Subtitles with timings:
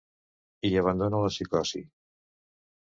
[0.69, 1.85] I abandona la psicosi.